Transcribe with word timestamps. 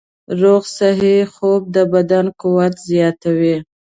روغ 0.41 0.61
صحي 0.77 1.15
خوب 1.33 1.61
د 1.75 1.77
بدن 1.93 2.25
قوت 2.41 2.73
زیاتوي. 2.89 3.55